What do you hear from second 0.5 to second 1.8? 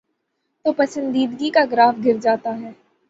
توپسندیدگی کا